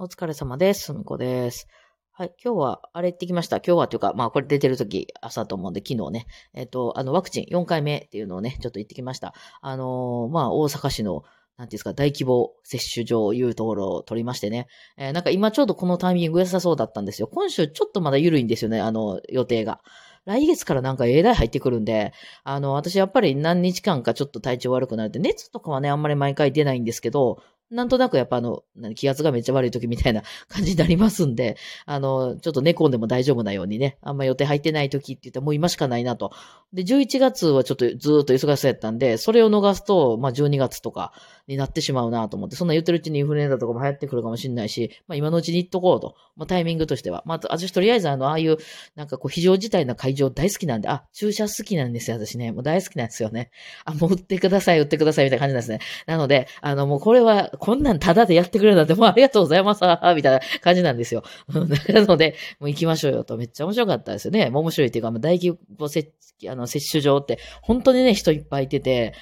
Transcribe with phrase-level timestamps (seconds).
[0.00, 0.84] お疲れ様です。
[0.84, 1.66] すみこです。
[2.12, 2.32] はい。
[2.40, 3.56] 今日は、あれ行ってきました。
[3.56, 9.34] 今日はというか、まあ、これ出てる時朝と思うんで、昨日ね、えっ、と、あの、ワクチン4回目っていうのをね、ちょっと行ってきました。
[9.60, 11.24] あのーまあ、大阪市の、
[11.56, 14.68] なんていうんですか、大規模接種場いうところを取りましてね。
[14.98, 17.26] えーなんか今ちょうどこのタイミング良さそうだったんですよ。
[17.26, 19.80] 今週ちょっとまだ緩いんですよね、あの、予定が。
[20.26, 22.12] 来月からなんかえらい入ってくるんで、
[22.44, 28.62] あの、私やっぱり何日間かちょっと体調悪くなるって、熱とかはね、あんまり毎回出ないんですけど、なんとなくやっぱあの、
[28.94, 36.32] 気圧がめっちゃ悪い時みたいな感じになりますんで、あの、ちょっと寝込んでも大丈夫なようにね、あんま予定入ってない時って言ってもう今しかないなと。
[36.72, 41.12] で、11月はちょっとずっと忙しそうやったんで、それを逃すと、まあ12月とか
[41.46, 46.14] になってしまうなと思って、そんな言ってるうちにインフルエンザとかも流行ってくるかもしれないし、まあ今のうちに行っとこうと。
[46.36, 47.22] まあタイミングとしては。
[47.26, 48.56] まあ私とりあえずあの、ああいう、
[48.96, 52.52] なんかこう非常事態な会場大好きなんで、あ、注射好きなんですよ、私ね。
[52.52, 53.50] もう大好きなんですよね。
[53.84, 55.80] あ、もう打ってください、打ってください、みたいな感じなんですね。
[56.06, 59.80] なので、あの、もうこれは、こんなんタダでやってくれるなんて、もうありがとうございます、
[60.14, 61.22] みたいな感じなんですよ。
[61.48, 63.36] なので、もう行きましょうよと。
[63.36, 64.50] めっちゃ面白かったですよね。
[64.50, 66.12] もう面白いっていうか、もう大規模接
[66.48, 69.14] あの接種場って、本当にね、人いっぱいいてて、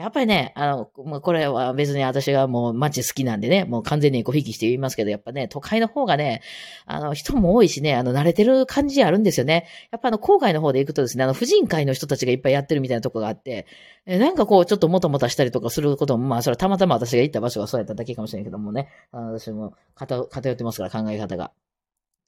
[0.00, 6.40] やっぱりね、あの、まあ、これは別に私がもう街好きなんでね、もう完全にこう引きして言いますけど、やっぱね、都会の方がね、
[6.86, 9.66] あの、人も多いしね、あの、慣れてる感じあるんですよね。
[9.90, 13.66] やっぱあの、郊外の方で行くとですね、あの、婦人会の人たちがいっぱいやってるみたいなとこがあって、
[14.06, 21.52] えなんかこう、ちょっともたもたしたりとかすることも、まあ、それはたまたま私が行った場所がそうやっただけかもしれないけどもね、あの私も偏ってますから、考え方が。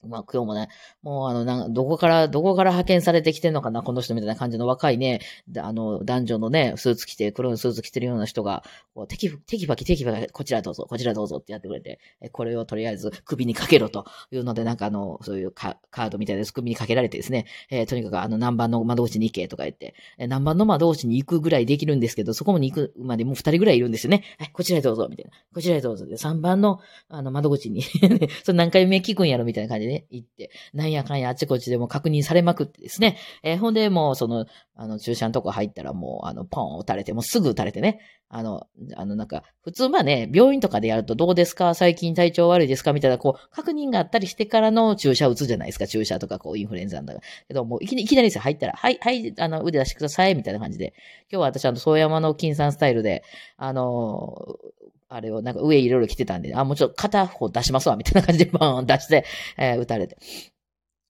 [0.07, 0.69] まあ今日もね、
[1.01, 5.21] もうあの、などこから、どこから派遣されてきてんのかな、この人みたいな感じの若いね、
[5.57, 11.99] あの、男女のね、スーツ着て、黒いスーツ着てるような人が、こう、テキ、テキパキテキパキ、こちらどうぞ、こちらどうぞってやってくれて、
[12.31, 24.23] これをとりあえず首にかけろというので、なんかあの、そういうカカードみたいなやつ首にかけられてですね、えーとにかくあの、何番の窓口に行けとか言って、え何番の窓口に行くぐらいできるんですけど、そこに行くまでもう二人ぐらいいるんですよね。
[24.39, 25.31] はい、こちらへどうぞ、みたいな。
[25.53, 26.05] こちらへどうぞ。
[26.05, 27.81] で、3番の、あの、窓口に
[28.43, 33.17] それ何回目聞くんやろみたいな感じでね、行って、なんやかんやあちこちでも確認されまくってですね。
[33.43, 34.45] えーほんで、もう、その、
[34.75, 37.99] あの、注射のとこ入ったらもう、あの、ポン打たれて、もうすぐ打たれてね。
[38.29, 38.65] あの、
[38.95, 41.75] あの、なんか、普通まあね、病院とかでやるとどうですか？
[41.75, 42.91] 最近体調悪いですか？
[42.91, 45.85] みたいな、こう、確認があったりしてからの注射打つじゃないですか？
[45.85, 47.25] 注射とか、こう、インフルエンザなんだから。
[47.47, 48.41] けど、もういきなり、いきなりですよ。
[48.41, 50.93] 入ったら、はい、はい、あの、腕出してください、みたいな感じで。
[51.31, 53.23] 今日は私、あの、総山の金さんスタイルで、
[53.57, 54.57] あの
[55.15, 59.25] あれをなんか上いろいろ着てたんで、あ、もうちょっと片方出しますわ、みたいな感じでバーン出して、
[59.57, 60.17] えー撃たれて。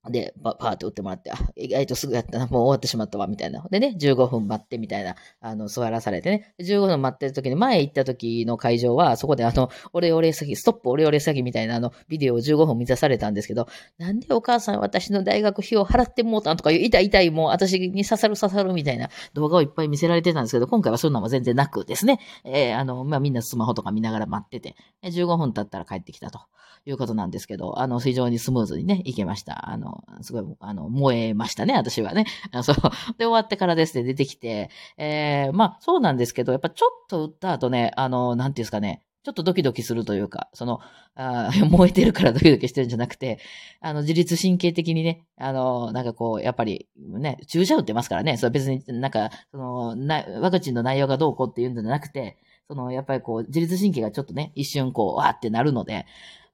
[0.09, 3.65] で、パパーって打ってもらって、あ、意外とすぐやったな、もう終わってしまったわ、みたいな。
[3.71, 6.53] でね、15分待って、みたいな、あの、座らされてね。
[6.59, 26.41] 15分待ってる時に、前行った時の会場は、そこであの、オレオレ詐欺、ストップオレオレ詐欺みたいなあの、ビデオを15分見さされたんですけど、なんでお母さん私の大学費用払ってもうたんとかいう、痛い痛い、もう私に刺さる刺さるみたいな動画をいっぱい見せられてたんですけど、今回はそういうのも全然なくですね、えーあの、まあ、みんなスマホとか見ながら待ってて、15分経ったら帰ってきたと。
[26.85, 29.69] いうことなんですけど、あの、非常にスムーズにね、いけました。
[29.69, 32.25] あの、すごい、あの、燃えましたね、私はね。
[32.63, 32.75] そう。
[33.17, 40.81] で、終わってからですね、出てきて、えー、まあ、そうなんですけど、やっぱちょっと打った後ね、あの、なんていうんですかね、ちょっとドキドキするというか、その、
[41.15, 43.39] あ 燃えてるからドキドキしてるんじゃなくて、
[43.79, 52.37] あの、自律神経的にね、あの、なんかこう、やっぱりね、注射打ってますからね、それ別になんか、その、な、ワクチンの内容がどうこうっていうんじゃなくて、
[52.67, 56.05] その、やっぱりこう、自律神経がちょっとね、一瞬こう、わーってなるので、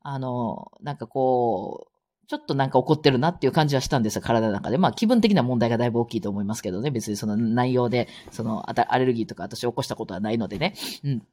[0.02, 1.89] あの、なんかこう、
[2.30, 4.78] ちょっとなんか怒ってるなっていう感じはしたんですよ、体の中で。
[4.78, 6.92] まあ気分的な問題がだいぶ大きいと思いますけどね。
[6.92, 10.76] 別にその内容で、そのアレルギーとか私起こしたことはないのでね。
[11.04, 11.24] うん。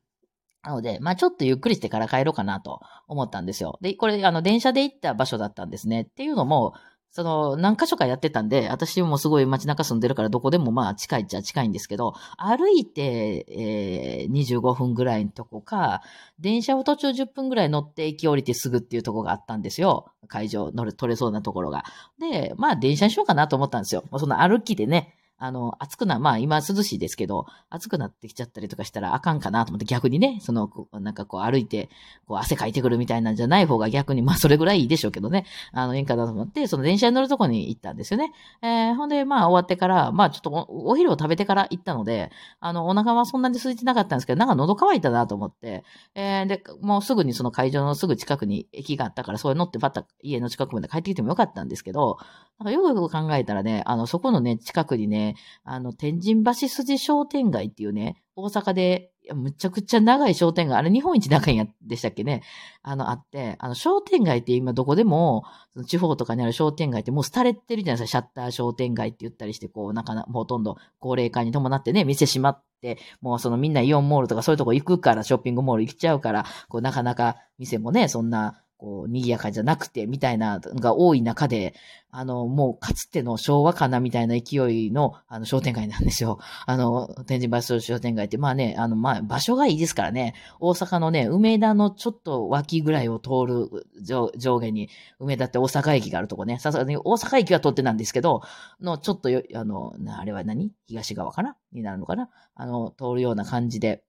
[0.62, 3.78] なので、まあちょっとゆっくりしてから帰ろうかなと思ったんですよ。
[3.82, 6.02] で、これ、あの、電車で行った場所だったんですね。
[6.02, 6.72] っていうのも、
[7.16, 16.02] その、何箇所かやってたんで、私もすごい街中住んでるからどこでもまあ近いっちゃ近いんですけど、歩いて、えー、25分ぐらいのとこか、
[16.38, 20.12] 電車を途中10分ぐらい乗って駅降りてすぐっていうとこがあったんですよ。
[20.28, 21.84] 会場乗れ、取れそうなところが。
[22.20, 24.04] で、まあ電車にしようかなと思ったんですよ。
[24.18, 31.90] その歩きでね、あの、暑くな、まあ今涼しいですけど、暑くなってきちゃったりとかしたらあかんかなと思って逆にね、その、なんかこう歩いて、
[32.26, 38.32] こう汗かいてくるみたいなんじゃない方が逆に、まあそれぐらいいいでしょうけどね、あの、いいかなと思って、その電車に乗るとこに行ったんですよね。
[38.62, 42.30] えー、ほんで、まあ終わってから、まあちょっとお昼を食べてから行ったので、
[42.60, 45.84] あの、お腹はそんなに空いてなかったんですけど、なんか喉乾いたなと思って、
[46.14, 52.18] えー、で、もうすぐにその会場のすぐ近くに駅があったから、それ乗ってバッタ家の近くまで帰ってきてもよかったんですけど、
[52.58, 55.25] なんかよくよく考えたらね、あの、そこのね、近くにね、
[55.64, 62.42] あの、天神橋筋商店街っていうね、大阪で、むちゃくちゃ長い商店街、あれ日本一長いんやでしたっけね、
[62.82, 81.74] あの、あって、あの、商店街って今どこでも、その地方とかにある商店街ってもう廃れてるじゃないですか、シャッター商店街って言ったりして、こう、なかなか、ほとんど高齢化に伴ってね、店閉まって、もうそのみんなイオンモールとかそういうとこ行くから、ショッピングモール行っちゃうから、こう、なかなか店もね、そんな、こう、賑やかじゃなくて、みたいなのが多い中で、
[82.10, 86.38] あの、もう、かつての昭和かなみたいな勢いの、あの、商店街なんですよ。
[86.66, 94.88] あの、天神橋商店街って、まあね、あの、まあ、場所がいいですからね、大阪のね、梅田のちょっと脇ぐらいを通る上上下に、
[95.18, 98.42] 梅田って大阪駅があるとこね、さすがに大阪駅は通ってなんですけど、
[98.80, 100.72] の、ちょっとよ、あの、あれは何？
[100.86, 101.56] 東側かな？
[101.72, 102.28] になるのかな？
[102.54, 104.02] あの、通るような感じで、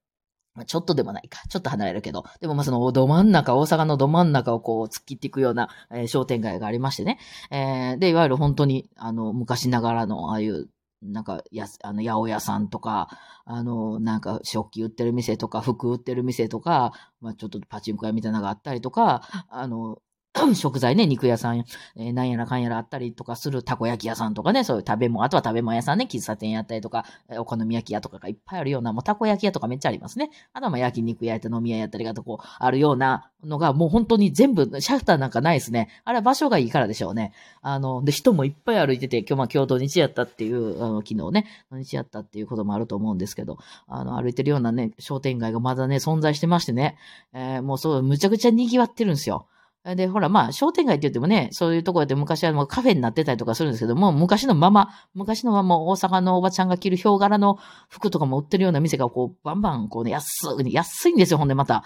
[0.58, 1.48] まあ、ちょっとでもないか。
[1.48, 2.26] ちょっと離れるけど。
[2.42, 7.20] でもまそのど真ん中、大阪のど真ん中をこう突っ切っていくような、えー、商店街がありましてね。
[7.52, 10.68] えー、で、いわゆる本当に、あの、昔ながらの、ああいう、
[11.04, 13.08] なんか、や、あの、八百屋さんとか、
[13.46, 20.00] あの、なんか、食器売ってる店とか、服売ってる店とか、まあ、ちょっとパチンコ屋みたいなのがあったりとか、あの、
[20.56, 27.06] 食材ね、肉屋さん、えー、なんやらかんやらあったりとかするたこ焼き屋さんとかね、そういう食べ物、あとは食べ物屋さんね、喫茶店やったりとか、
[27.38, 30.30] お好み焼き屋とかがいっぱいあるような、もうたこ焼き屋とかめっちゃありますね。
[30.54, 35.90] あとはまあ焼肉屋やった飲み屋やったりがとこう、あるようなのが、もう本当に全部、シャッターなんかないですね。
[36.06, 37.34] あれは場所がいいからでしょうね。
[37.62, 43.58] あの、で、人もいっぱい歩いてて、今日まあ今日土日やったっていう、あの、昨日ね、土日やったっていうこともあると思うんですけど、
[43.88, 46.98] あの、歩いてるようなね、商店街がまだね、存在してましてね、
[47.34, 49.48] えー、もうそう、むちゃくちゃ賑わってるんですよ。
[49.96, 57.58] で、ほら、まあ、商店街って言ってもね、そういうところで昔はもうカフェになってたりとかするんですけども、昔のまま、昔のまま大阪のおばちゃんが着るヒョウ柄の
[57.90, 61.84] 服とかも売ってるような店がこう、バンバン、こうね、安い、安いんですよ、ほんでまた。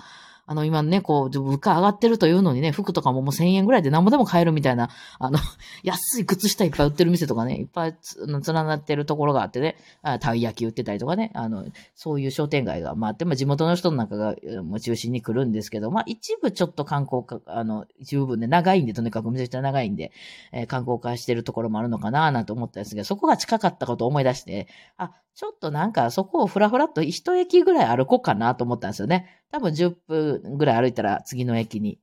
[0.51, 5.39] あの、今ね、こう、物価上がってるというのにね、服とかももう1000円ぐらいで何もでも買えるみたいな、あの、
[5.81, 7.95] 安い靴下いっぱい売ってる店とかね、いっぱい
[8.27, 9.77] 連なってるところがあってね、
[10.19, 11.63] たい焼き売ってたりとかね、あの、
[11.95, 20.12] そういう商店街が、まあ、あって、まあ、地元の人の中が、も中心に来るんですけど、まあ、一部ちょっと観光化、あの、一部分で長いんで、とにかくめちゃくちゃ長いんで、
[20.51, 24.68] えー、観光化してるところもあるのかな、なんて思ったんですけど、そこが近かったことを思い出して、
[24.98, 29.41] あ、ちょっとなんかそこをふらふらっと一駅ぐらい歩こうかなと思ったんですよね。
[29.51, 32.00] 多分10分ぐらい歩いたら次の駅に、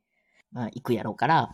[0.52, 1.50] まあ、行くやろうから、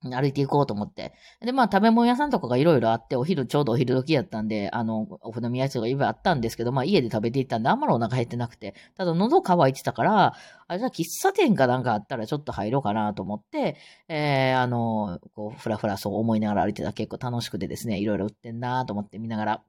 [0.00, 1.12] 歩いていこうと思って。
[1.40, 10.34] で、まあ、食べ物屋さんとかがいろいろあって、お昼、ちょうどお昼時やったんで、あの、お好み焼きとかいろいろあったんですけど、まあ、家で食べていったんで、あんまりお腹減ってなくて、ただ喉乾いてたから、
[10.68, 13.76] あれ、じゃ喫茶店かなんかあったらちょっと入ろうかなと思って、
[14.08, 19.62] えー、あの、こう、ふらふらそう思いながら歩いてたら結構楽しくてですね、いろいろ売ってんなと思って見ながら、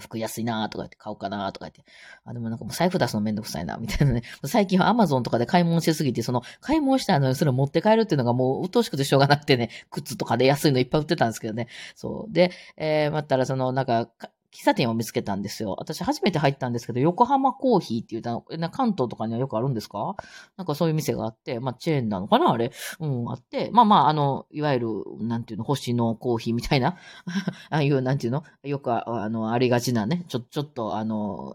[0.00, 1.84] 服安いなとか言って買おうかなとか言って。
[2.24, 4.22] あ、でもなんかもう財布出すのめんどくさいな、みたいなね。
[4.44, 11.68] 最近はアマゾンとかで買い物しすぎて、その買い物したのにそれを持って帰るっていうのがもう鬱陶しくてしょうがなくてね、靴とかで安いのいっぱい売ってたんですけどね。
[11.94, 12.32] そう。
[12.32, 14.08] で、えー、まったらそのなんか、
[14.52, 15.76] 喫茶店を見つけたんですよ。
[15.78, 20.16] 私初めて入ったんですけど、横浜コーヒーって言ったら、関東とかにはよくあるんですか？
[20.56, 22.52] なんかそういう店があって、まあチェーンなのかな？
[22.52, 22.72] あれ？
[23.00, 24.88] うん、あって、まあまあ、あの、いわゆる、
[25.20, 26.96] なんていうの、星のコーヒーみたいな、
[27.70, 31.54] ああいう、なんていうの、よくあの、ありがちなね、ちょ、ちょっと、あの、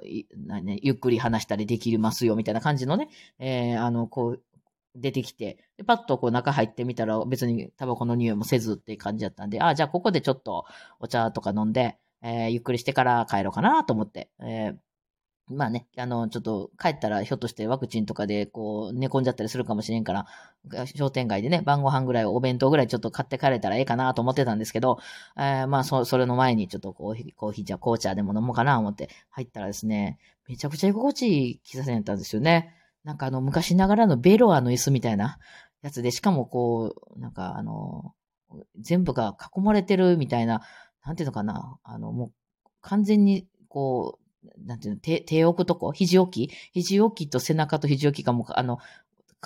[0.61, 3.09] ね、ゆっくり話したりできますよ、みたいな感じのね、
[3.39, 4.41] えー、あの、こう、
[4.95, 10.65] 出てきて、でパッとこう中入ってみたら別にタバコの匂いもせずっていう感じだったんで、ああ、じゃあここでちょっと
[10.99, 14.75] お茶とか飲んで、えー、ゆっくりしてから帰ろうかなと思って、えー
[15.49, 20.25] まあね、あの、ちょっと帰ったらひょっとしてワクチンとかでこう寝込んじゃったりするかもしれんから、
[20.95, 24.99] 商店街でね、晩ご飯ぐらいお弁当ぐらいちょっと買って帰れたらええかなと思ってたんですけど、
[25.37, 30.17] えー、まあそ、それの前にちょっとコーヒー、コーヒーじゃ紅茶でも飲もうかなと思って入ったらですね、
[30.47, 32.73] めちゃくちゃ居心地いい喫茶店だったんですよね。
[33.03, 35.39] なんかあの、昔ながらのベロアの椅子みたいな
[35.81, 38.13] やつで、しかもこう、なんかあの、
[38.79, 40.61] 全部が囲まれてるみたいな、
[41.05, 42.31] なんていうのかな、あの、もう、
[42.81, 45.91] 完全に、こう、なんていうの、手、手置くとこ？
[45.93, 46.53] 肘置き？
[46.73, 48.79] 肘置きと背中と肘置きがもう、あの、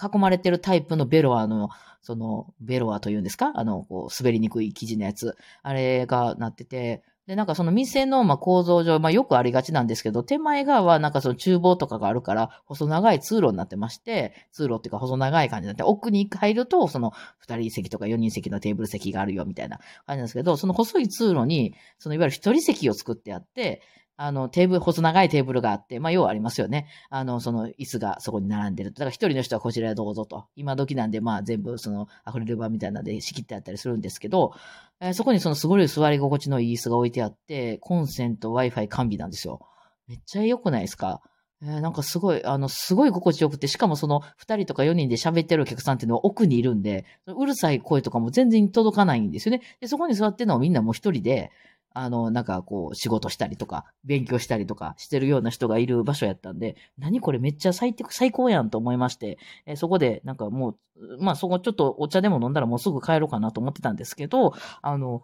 [0.02, 1.70] 囲まれてるタイプのベロアの、
[2.02, 3.52] その、ベロアというんですか？
[3.56, 5.36] あの、こう、滑りにくい生地のやつ。
[5.64, 23.82] あれがなってて、で、なんかその店の、まあ、構造上、まあ、よくありがちなんですけど、手前側はなんかその厨房とかがあるから、細長い通路になってまして、通路っていうか細長い感じになって、奥に入ると、その二人席とか四人席のテーブル席があるよみたいな感じなんですけど、その細い通路に、そのいわゆる一人席を作ってあって、
[24.18, 26.88] あの、テーブル、細長いテーブルがあって、まあ、要はありますよね。
[27.10, 28.96] あの、その椅子がそこに並んでると。
[28.96, 30.48] だから一人の人はこちらへどうぞと。
[30.56, 34.54] 今時なんで、まあ、全部そのアクリル板みたいなので仕切ってあったりするんですけど、
[35.00, 39.62] えー、そこにそのすごい座り心地のいい椅子が置いてあって、コンセント、Wi-Fi 完備なんですよ。
[40.08, 41.22] めっちゃ良くないですか？
[41.62, 49.62] えー、なんかすごい、あの、すごい心地よくて、しかもその二人とか四人で喋ってるお客さんっていうのは奥にいるんで、うるさい声とかも全然届かないんですよね。
[49.80, 51.52] で、そこに座ってるのはみんなもう一人で、
[51.94, 65.24] あの、なんかこう、仕事したりとか、勉強したりとかしてるような人がいる場所やったんで、何これめっちゃ最、最高やんと思いまして、えそこでなんかもう、まあそこちょっとお茶でも飲んだらもうすぐ帰ろうかなと思ってたんですけど、あの、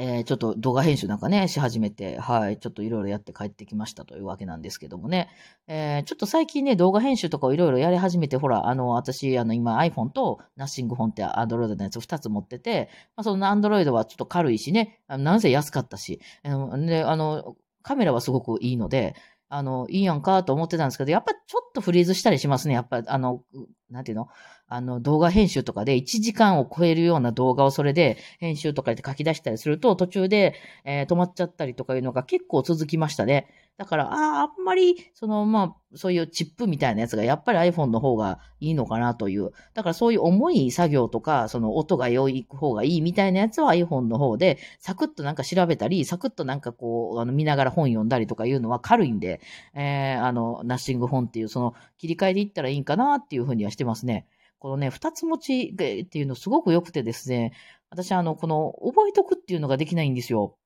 [0.00, 5.28] えー、ちょっと動画編集なんかね、し始めて、はい、ちょっといろいろやって帰ってきましたというわけなんですけどもね。
[5.66, 19.16] えー、ちょっと最近ね、動画編集とかをいろいろやり始めて、ほら、あの、私、あの、今 iPhone と Nothing フォンって Android のやつ2つ持ってて、まあ、その Android はちょっと軽いしね、なんせ安かったし、で、あの、カメラはすごくいいので、
[19.48, 22.74] あの、いいやんかと思ってたんですけど、やっぱちょっとフリーズしたりしますね。
[22.74, 23.42] やっぱ、あの、
[23.90, 24.28] なんていうの？
[24.70, 30.54] あの、動画編集とかで1時間を超えるような動画をそれで編集とかで書き出したりすると、途中で、
[30.84, 33.48] えー、止まっちゃったりとかいうのが結構続きましたね。
[33.78, 39.52] だから、ああ、あんまり、その、まあ、そういうチップみたいなやつがやっぱり iPhone の方がいいのかなという。
[39.72, 49.40] だからそういう重い作業とか、その音が良い方がいいみたいなやつは iPhone の方で、サクッとなんか調べたり、サクッとなんかこう、あの見ながら本読んだりとかいうのは軽いんで、
[49.74, 54.26] えー、あの、ナッシング本っていう、その切り替えでいったらいいんかなっていうふうにはしてますね。
[54.58, 57.52] このね、二つ持ちっていうのすごく良くてですね、
[57.90, 60.58] 私あの、この覚えとくっていうのができないんですよ。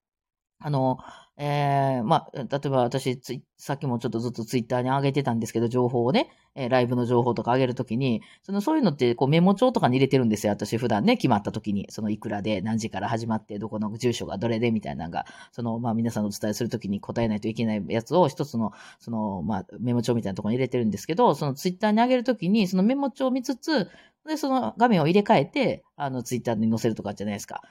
[0.62, 0.98] あの、
[1.36, 3.20] えー、まあ、例えば私、
[3.56, 10.52] さっきもちょっとずっとツイッターに上げてたんですけど、情報をね、えー、ライブの情報とか上げるときに、その、そういうのって、こう、メモ帳とかに入れてるんですよ。
[10.52, 23.88] 私、普段ね、決まったときに、その、いくらで、何時から始まって、どこの住所がどれで、みたいなのが、その、まあ、皆さんのお伝えするときに答えないといけないやつを、一つの、その、まあ、メモ帳みたいなところに入れてるんですけど、その、ツイッターに上げるときに、そのメモ帳を見つつ、
[24.26, 27.62] で、その画面を入れ替えて、あの、ツイッターに載せるとかじゃないですか。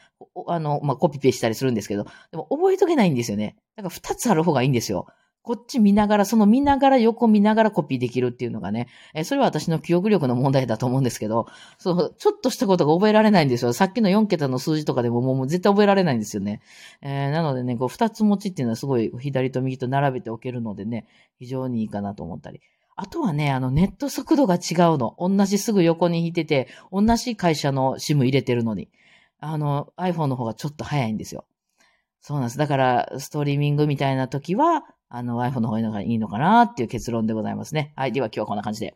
[0.48, 3.56] あの、まあ、コピペしたりするんですけど、でも覚えとけないんですよね。
[3.76, 5.08] だから二つある方がいいんですよ。
[5.44, 11.48] こっち見ながら、その見ながら横見ながらコピーできるっていうのがね、えそれは私の記憶力の問題だと思うんですけど、
[11.80, 13.74] そう、ちょっとしたことが覚えられないんですよ。
[13.74, 16.62] さっきの4桁の数字とかでももう絶対覚えられないんですよね。
[17.02, 21.08] えー、なのでね、こう二つ持ちっていうのはすごい左と右と並べておけるのでね、
[21.40, 22.62] 非常にいいかなと思ったり。
[23.02, 24.62] あとはね、あの、ネット速度が違う
[25.00, 25.16] の。
[25.18, 28.90] 同じすぐ横に引いてて、同じ会社の SIM 入れてるのに。
[29.40, 31.46] あの、iPhone の方がちょっと早いんですよ。
[32.22, 32.60] そうなんです。
[32.60, 37.92] だから、ストリーミングみたいな時は、あの、iPhone の方がいいのかなっていう結論でございますね。
[37.96, 38.12] はい。
[38.12, 38.96] では今日はこんな感じで。